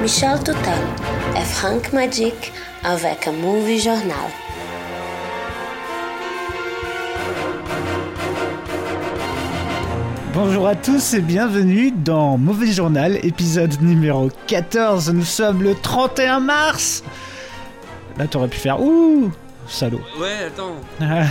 [0.00, 0.78] Michel Total
[1.36, 2.52] et Frank Magic
[2.84, 4.30] avec un movie journal.
[10.34, 15.10] Bonjour à tous et bienvenue dans Mauvais Journal, épisode numéro 14.
[15.12, 17.02] Nous sommes le 31 mars.
[18.18, 19.30] Là, t'aurais pu faire ouh,
[19.66, 20.00] salaud.
[20.18, 20.76] Ouais, attends.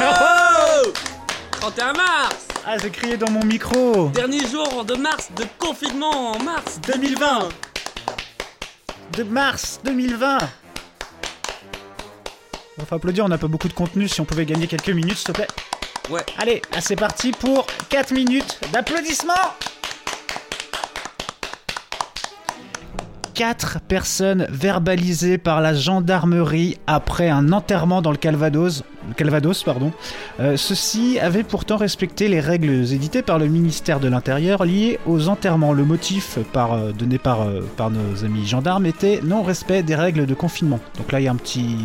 [0.00, 0.92] Ah, Oh
[1.60, 2.48] 31 mars
[2.82, 4.08] j'ai crié dans mon micro.
[4.08, 7.48] Dernier jour de mars, de confinement en mars 2020.
[9.12, 10.38] De mars 2020.
[12.80, 14.06] On faut applaudir, on n'a pas beaucoup de contenu.
[14.06, 15.48] Si on pouvait gagner quelques minutes, s'il te plaît.
[16.08, 16.24] Ouais.
[16.38, 19.34] Allez, c'est parti pour 4 minutes d'applaudissements.
[23.34, 28.82] 4 personnes verbalisées par la gendarmerie après un enterrement dans le Calvados.
[29.16, 29.92] Calvados pardon.
[30.40, 35.28] Euh, Ceux-ci avaient pourtant respecté les règles éditées par le ministère de l'Intérieur liées aux
[35.28, 35.72] enterrements.
[35.72, 40.34] Le motif euh, donné par, euh, par nos amis gendarmes était non-respect des règles de
[40.34, 40.80] confinement.
[40.96, 41.76] Donc là, il y a un petit...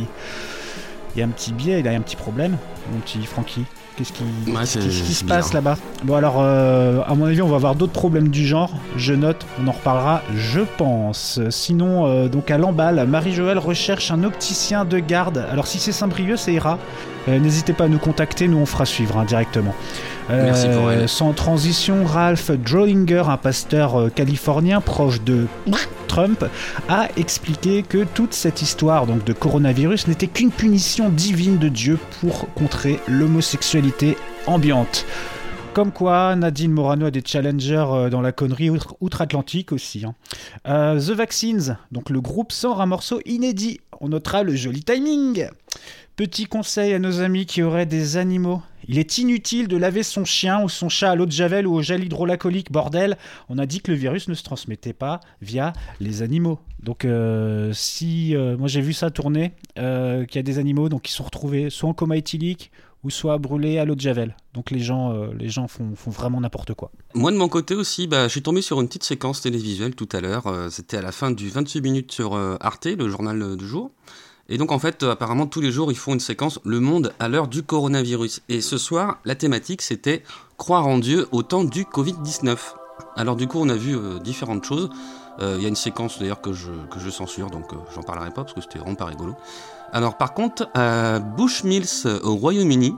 [1.15, 2.57] Il y a un petit biais, il y a un petit problème,
[2.91, 3.65] mon petit Francky.
[3.97, 7.13] Qu'est-ce qui, Ouais, qu'est-ce c'est- qui- qu'est-ce qui se passe là-bas Bon alors, euh, à
[7.13, 8.71] mon avis, on va avoir d'autres problèmes du genre.
[8.97, 11.39] Je note, on en reparlera, je pense.
[11.49, 15.45] Sinon, euh, donc à Lamballe, Marie-Joëlle recherche un opticien de garde.
[15.51, 16.79] Alors si c'est Saint-Brieuc, ça ira.
[17.29, 19.75] Euh, N'hésitez pas à nous contacter, nous on fera suivre hein, directement.
[20.31, 21.07] Euh, Merci pour elle.
[21.07, 25.45] Sans transition, Ralph Drollinger, un pasteur euh, californien proche de
[26.13, 26.45] Trump,
[26.89, 31.97] a expliqué que toute cette histoire donc de coronavirus n'était qu'une punition divine de Dieu
[32.21, 35.07] pour contrer l'homosexualité ambiante.
[35.73, 40.05] Comme quoi, Nadine Morano a des challengers euh, dans la connerie outre- outre-Atlantique aussi.
[40.05, 40.13] hein.
[40.67, 43.79] Euh, The Vaccines, donc le groupe sort un morceau inédit.
[43.99, 45.47] On notera le joli timing.
[46.15, 48.61] Petit conseil à nos amis qui auraient des animaux.
[48.87, 51.75] Il est inutile de laver son chien ou son chat à l'eau de javel ou
[51.75, 53.17] au gel hydroalcoolique, bordel.
[53.49, 56.59] On a dit que le virus ne se transmettait pas via les animaux.
[56.81, 60.89] Donc euh, si euh, moi j'ai vu ça tourner, euh, qu'il y a des animaux
[60.89, 62.71] donc qui sont retrouvés soit en coma éthylique
[63.03, 64.35] ou soit brûlés à l'eau de javel.
[64.53, 66.89] Donc les gens, les gens font, vraiment n'importe quoi.
[67.13, 70.07] Moi de mon côté aussi, bah, je suis tombé sur une petite séquence télévisuelle tout
[70.13, 70.45] à l'heure.
[70.69, 73.91] C'était à la fin du 28 minutes sur Arte, le journal du jour.
[74.49, 77.13] Et donc en fait, euh, apparemment tous les jours, ils font une séquence Le monde
[77.19, 78.41] à l'heure du coronavirus.
[78.49, 80.23] Et ce soir, la thématique c'était
[80.57, 82.57] Croire en Dieu au temps du Covid-19.
[83.15, 84.89] Alors du coup, on a vu euh, différentes choses.
[85.39, 88.53] Euh, Il y a une séquence d'ailleurs que je, censure, donc j'en parlerai pas parce
[88.53, 89.35] que c'était vraiment pas rigolo.
[89.93, 92.95] Alors par contre, à Bushmills au Royaume-Uni,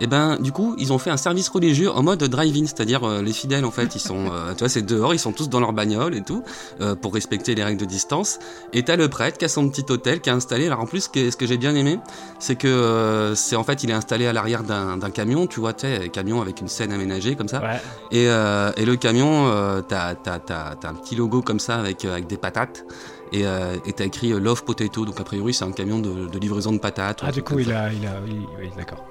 [0.00, 3.22] et ben du coup ils ont fait un service religieux en mode drive-in, c'est-à-dire euh,
[3.22, 5.60] les fidèles en fait ils sont, euh, tu vois c'est dehors, ils sont tous dans
[5.60, 6.42] leur bagnole et tout
[6.82, 8.38] euh, pour respecter les règles de distance.
[8.74, 10.66] Et t'as le prêtre qui a son petit hôtel qui a installé.
[10.66, 11.98] Alors en plus ce que, ce que j'ai bien aimé,
[12.38, 15.60] c'est que euh, c'est en fait il est installé à l'arrière d'un d'un camion, tu
[15.60, 17.60] vois, tu camion avec une scène aménagée comme ça.
[17.60, 17.80] Ouais.
[18.10, 21.76] Et, euh, et le camion, euh, t'as t'as- t'as- t'as un petit logo comme ça
[21.76, 22.84] avec, avec des patates.
[23.34, 26.28] Et euh, et t'as écrit euh, Love Potato, donc a priori c'est un camion de,
[26.28, 27.20] de livraison de patates.
[27.26, 29.04] Ah du coup il a, il a, oui, oui, d'accord.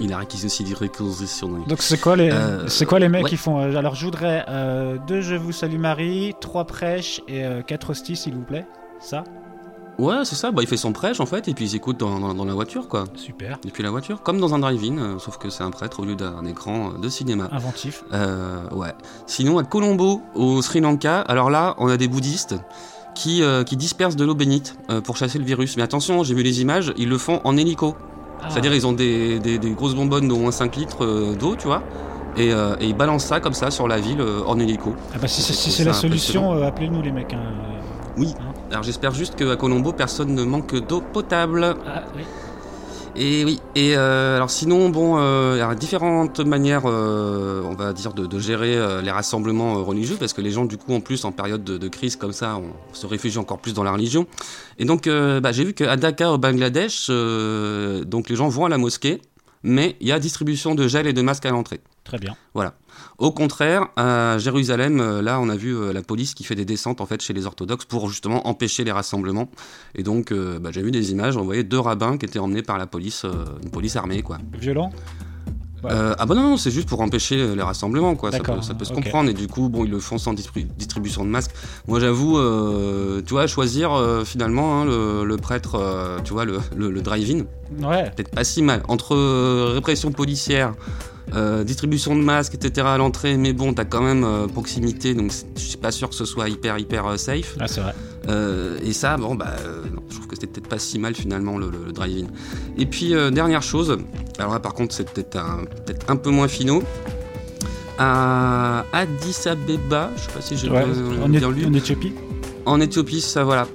[0.00, 1.48] Il a acquis aussi des réquisitions.
[1.66, 3.30] Donc c'est quoi les, Euh, c'est quoi les mecs ouais.
[3.30, 7.90] qui font Alors je voudrais euh, deux Je vous salue Marie, trois prêches et quatre
[7.90, 8.66] hosties s'il vous plaît.
[9.00, 9.22] Ça,
[9.98, 12.20] Ouais, c'est ça, bah, il fait son prêche en fait, et puis il écoute dans,
[12.20, 13.02] dans, dans la voiture quoi.
[13.16, 16.04] super, Depuis la voiture, comme dans un drive-in, euh, sauf que c'est un prêtre au
[16.04, 17.48] lieu d'un écran de cinéma.
[17.50, 18.04] inventif.
[18.12, 18.92] Euh, ouais.
[19.26, 22.54] Sinon, à Colombo, au Sri Lanka, alors là, on a des bouddhistes
[23.18, 25.76] qui, euh, qui dispersent de l'eau bénite euh, pour chasser le virus.
[25.76, 27.96] Mais attention, j'ai vu les images, ils le font en hélico.
[28.40, 28.46] Ah.
[28.48, 31.66] C'est-à-dire, ils ont des, des, des grosses bonbonnes d'au moins 5 litres euh, d'eau, tu
[31.66, 31.82] vois,
[32.36, 34.94] et, euh, et ils balancent ça comme ça sur la ville en hélico.
[35.12, 37.32] Ah bah si, c'est- si la solution, appelez-nous les mecs.
[37.34, 37.40] hein.
[38.16, 38.34] Oui.
[38.70, 41.74] Alors j'espère juste qu'à Colombo, personne ne manque d'eau potable.
[41.86, 42.22] Ah, oui.
[43.16, 47.74] Et oui, et euh, alors sinon, bon, euh, il y a différentes manières, euh, on
[47.74, 51.00] va dire, de, gérer euh, les rassemblements religieux, parce que les gens, du coup, en
[51.00, 54.26] plus, en période de, crise comme ça, on se réfugie encore plus dans la religion.
[54.78, 58.78] Et donc, bah, j'ai vu qu'à Dakar, au Bangladesh, donc les gens vont à la
[58.78, 59.20] mosquée,
[59.62, 61.80] mais il y a distribution de gel et de masques à l'entrée.
[62.04, 62.34] Très bien.
[62.54, 62.72] Voilà.
[63.18, 66.64] Au contraire, à Jérusalem, euh, là, on a vu euh, la police qui fait des
[66.64, 69.50] descentes en fait chez les orthodoxes pour justement empêcher les rassemblements.
[69.94, 72.62] Et donc, euh, bah, j'ai vu des images, on voyait deux rabbins qui étaient emmenés
[72.62, 74.38] par la police, euh, une police armée, quoi.
[74.58, 74.90] Violent?
[75.84, 78.32] Euh, ah bah non, non, c'est juste pour empêcher les rassemblements, quoi.
[78.32, 79.30] Ça D'accord, peut, ça peut se comprendre.
[79.30, 81.52] Et du coup, bon, ils le font sans distribu- distribution de masques.
[81.86, 86.58] Moi, j'avoue, euh, tu vois, choisir euh, finalement hein, le, le prêtre, tu vois, le,
[86.76, 87.44] le- le drive-in,
[87.86, 88.10] Ouais.
[88.10, 88.82] peut-être pas si mal.
[88.88, 89.14] Entre
[89.74, 90.74] répression policière,
[91.34, 92.86] euh, distribution de masques, etc.
[92.90, 96.14] à l'entrée, mais bon, t'as quand même euh, proximité, donc je suis pas sûr que
[96.14, 97.56] ce soit hyper, hyper euh, safe.
[97.60, 97.94] Ah, c'est vrai.
[98.84, 99.54] Et ça, bon, bah,
[99.94, 102.26] non, je trouve que c'était peut-être pas si mal finalement le, le- le drive-in.
[102.76, 103.96] Et puis, dernière chose,
[104.38, 106.82] alors là par contre, c'est peut-être un, peut un peu moins finaux.
[107.98, 110.84] À Addis Abeba, je sais pas si j'ai Ouais.
[111.28, 111.76] bien, En, lu.
[111.76, 112.12] Éthiopie?
[112.64, 113.66] En Éthiopie, ça voilà.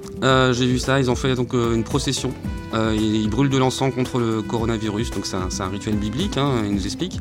[0.52, 2.32] J'ai vu ça, ils ont fait donc une procession.
[2.74, 6.62] Euh, ils, ils brûlent de l'encens contre le coronavirus, donc c'est un, rituel biblique, hein,
[6.64, 7.20] ils nous expliquent.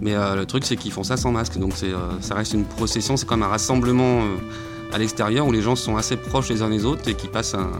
[0.00, 2.64] Mais euh, le truc, c'est qu'ils font ça sans masque, donc euh, ça reste une
[2.64, 4.36] procession, c'est comme un rassemblement euh,
[4.92, 7.54] à l'extérieur où les gens sont assez proches les uns des autres et qui passent
[7.54, 7.70] un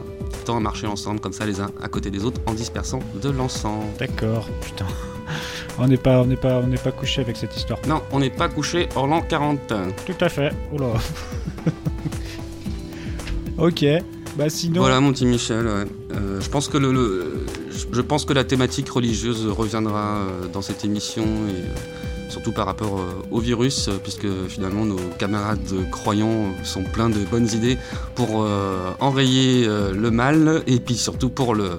[0.44, 3.30] temps à marcher ensemble comme ça les uns à côté des autres en dispersant de
[3.30, 3.84] l'encens.
[3.98, 4.86] D'accord, putain.
[5.78, 7.78] On n'est pas, on n'est pas, on n'est pas couché avec cette histoire.
[7.88, 9.72] Non, on n'est pas couché hors l'an 40.
[10.06, 10.52] Tout à fait.
[10.72, 10.92] Oula.
[13.58, 13.84] ok.
[14.36, 14.81] Bah sinon.
[14.81, 15.64] Voilà mon petit Michel.
[15.66, 15.84] ouais.
[16.16, 17.46] Euh, je pense que le, le-
[17.92, 22.66] je pense que la thématique religieuse reviendra euh, dans cette émission et euh, surtout par
[22.66, 23.00] rapport
[23.31, 25.60] au virus, puisque finalement nos camarades
[25.92, 27.78] croyants sont pleins de bonnes idées
[28.16, 31.70] pour euh, enrayer le mal et puis surtout pour le,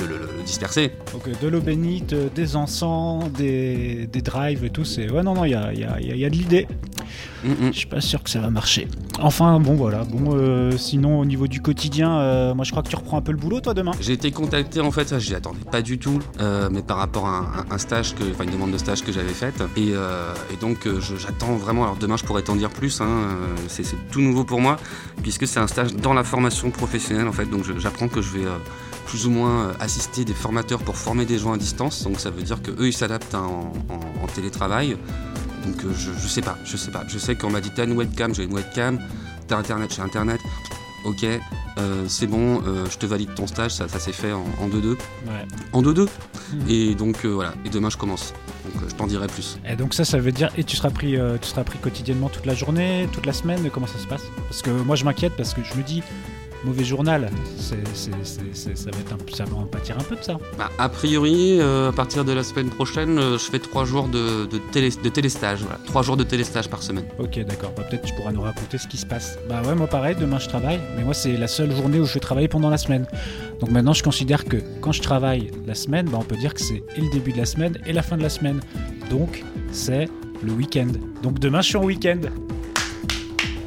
[0.00, 0.90] le, le- le disperser.
[1.12, 4.84] Donc, de l'eau bénite, des encens, des, des drives et tout.
[4.84, 6.66] C'est ouais non non, il y a, il y a- y a de l'idée.
[7.44, 7.72] Mm, mm.
[7.72, 8.88] Je suis pas sûr que ça va marcher.
[9.20, 10.04] Enfin bon voilà.
[10.04, 13.22] Bon euh, sinon au niveau du quotidien, euh, moi je crois que tu reprends un
[13.22, 13.92] peu le boulot toi demain.
[14.00, 17.38] J'ai été contacté en fait, j'y attendais pas du tout, euh, mais par rapport à
[17.38, 19.62] un, un stage, que, enfin une demande de stage que j'avais faite.
[19.76, 20.88] Et, et donc
[21.18, 23.06] j'attends vraiment, alors demain je pourrais t'en dire plus, hein,
[23.68, 24.76] c'est tout nouveau pour moi,
[25.22, 28.44] puisque c'est un stage dans la formation professionnelle en fait, donc j'apprends que je vais
[29.06, 32.42] plus ou moins assister des formateurs pour former des gens à distance, donc ça veut
[32.42, 34.96] dire que eux ils s'adaptent hein, en, en- en télétravail.
[35.64, 37.04] Donc euh, je, je sais pas, je sais pas.
[37.08, 38.98] Je sais qu'on m'a dit t'as une webcam, j'ai une webcam,
[39.48, 40.40] t'as internet, j'ai internet.
[41.04, 44.44] Ok, euh, c'est bon, euh, je te valide ton stage, ça, ça s'est fait en
[44.60, 44.90] en 2-2.
[44.90, 44.96] Ouais.
[45.72, 46.08] En 2-2
[46.52, 46.60] Mhm.
[46.68, 48.32] Et donc euh, voilà, et demain je commence.
[48.64, 49.58] Donc je t'en dirai plus.
[49.68, 52.46] Et donc ça, ça veut dire et tu seras pris, tu seras pris quotidiennement toute
[52.46, 53.68] la journée, toute la semaine?
[53.72, 54.22] Comment ça se passe?
[54.48, 56.02] Parce que moi je m'inquiète parce que je me dis
[56.64, 60.38] mauvais journal, ça va être un, ça va en pâtir un peu de ça.
[60.58, 64.08] Bah, a priori, euh, à partir de la semaine prochaine, euh, je fais 3 jours
[64.08, 65.60] de, de, télé, de téléstage.
[65.62, 65.78] Voilà.
[65.86, 67.04] 3 jours de téléstage par semaine.
[67.18, 67.72] Ok, d'accord.
[67.76, 69.38] Bah, peut-être tu pourras nous raconter ce qui se passe.
[69.48, 72.14] Bah ouais, moi pareil, demain je travaille, mais moi c'est la seule journée où je
[72.14, 73.06] vais travailler pendant la semaine.
[73.60, 76.60] Donc maintenant je considère que quand je travaille la semaine, bah, on peut dire que
[76.60, 78.60] c'est et le début de la semaine et la fin de la semaine.
[79.10, 80.08] Donc c'est
[80.42, 80.88] le week-end.
[81.22, 82.20] Donc demain je suis en week-end.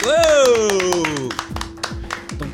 [0.04, 1.59] Donc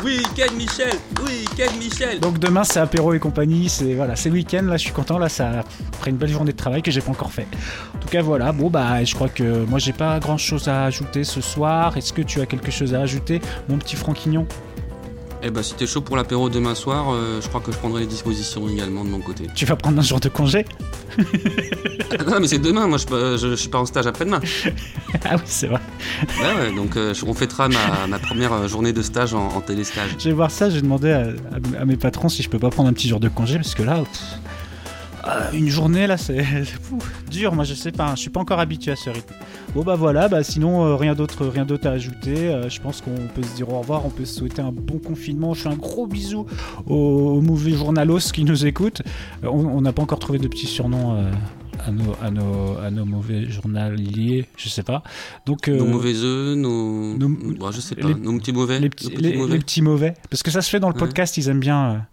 [0.06, 0.94] week-end Michel.
[1.26, 2.20] Week-end Michel.
[2.20, 5.18] Donc demain c'est apéro et compagnie, c'est voilà, c'est le week-end, là je suis content,
[5.18, 5.64] là ça
[5.94, 7.48] après une belle journée de travail que j'ai pas encore fait.
[7.96, 10.86] En tout cas voilà, bon bah je crois que moi j'ai pas grand chose à
[10.86, 11.98] ajouter ce soir.
[11.98, 14.46] Est-ce que tu as quelque chose à ajouter, mon petit Franquignon?
[15.48, 18.02] Eh bah si t'es chaud pour l'apéro demain soir, euh, je crois que je prendrai
[18.02, 19.46] les dispositions également de mon côté.
[19.54, 20.66] Tu vas prendre un jour de congé?
[22.28, 24.40] Non mais c'est demain, moi je, je, je suis pas en stage après-demain.
[25.24, 25.80] Ah oui c'est vrai.
[26.40, 29.62] Ouais, ouais, donc euh, on fêtera ma, ma première euh, journée de stage en, en
[29.62, 30.10] téléstage.
[30.20, 32.70] Je vais voir ça, j'ai demandé à, à- à mes patrons si je peux pas
[32.70, 34.22] prendre un petit jour de congé parce que là, pff,
[35.28, 36.46] euh, une journée là, c'est
[37.32, 37.54] dur.
[37.54, 39.34] Moi, je sais pas, je suis pas encore habitué à ce rythme.
[39.76, 42.48] Bon bah voilà, bah sinon euh, rien d'autre, rien d'autre à ajouter.
[42.48, 45.00] Euh, je pense qu'on peut se dire au revoir, on peut se souhaiter un bon
[45.00, 45.54] confinement.
[45.54, 46.46] Je fais un gros bisou
[46.88, 49.02] aux, aux mauvais journalos qui nous écoutent.
[49.44, 51.18] Euh, on n'a pas encore trouvé de petits surnoms.
[51.86, 55.04] À nos, à, nos, à nos mauvais journaliers, je sais pas.
[55.46, 57.18] Donc, Nos euh, mauvais œufs, nos...
[57.18, 58.76] nos- Bon, je sais pas, les- nos petits mauvais.
[58.80, 59.54] les nos petits, petits les- mauvais.
[59.54, 60.14] les petits mauvais.
[60.30, 61.00] Parce que ça se fait dans le Ouais.
[61.00, 62.06] podcast, ils aiment bien.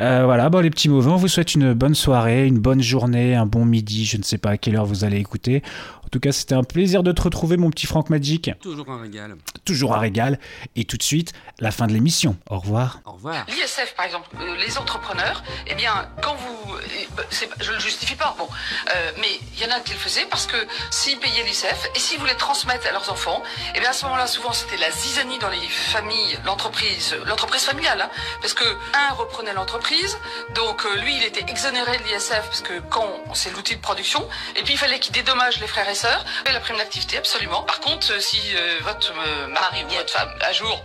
[0.00, 2.82] euh, euh, voilà, bon, les petits mauvais, on vous souhaite une bonne soirée, une bonne
[2.82, 4.04] journée, un bon midi.
[4.04, 5.62] Je ne sais pas à quelle heure vous allez écouter.
[6.04, 8.50] En tout cas, c'était un plaisir de te retrouver, mon petit Franck Magic.
[8.60, 9.36] Toujours un régal.
[9.64, 10.38] Toujours un régal.
[10.76, 12.36] Et tout de suite, la fin de l'émission.
[12.50, 13.00] Au revoir.
[13.04, 13.44] Au revoir.
[13.48, 16.74] L'ISF, par exemple, euh, les entrepreneurs, eh bien, quand vous...
[16.74, 16.80] euh,
[17.16, 17.22] pas-
[17.60, 18.46] je ne le justifie pas, bon.
[18.94, 20.56] Euh, mais il y en a qui le faisaient parce que
[20.90, 23.42] s'ils payaient l'ISF et s'ils voulaient transmettre à leurs enfants,
[23.74, 28.02] eh bien, à ce moment-là, souvent, c'était la zizanie dans les familles, l'entreprise, l'entreprise familiale,
[28.02, 30.16] hein, parce que un reprenait l'entreprise,
[30.54, 34.26] donc euh, lui, il était exonéré de l'ISF parce que quand c'est l'outil de production,
[34.56, 37.62] et puis il fallait qu'il dédommage les frères et sœurs, et la prime d'activité, absolument.
[37.62, 40.82] Par contre, euh, si euh, votre euh, mari ou votre femme, à jour,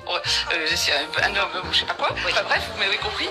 [1.24, 3.30] un homme ou je sais pas quoi, enfin bref, vous m'avez compris,